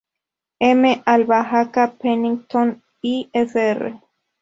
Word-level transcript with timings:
M. 0.61 1.03
Albahaca 1.05 1.91
Pennington, 1.93 2.81
y 3.03 3.29
Fr. 3.31 4.01